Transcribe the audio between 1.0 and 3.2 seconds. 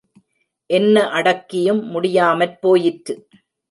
அடக்கியும் முடியாமற் போயிற்று.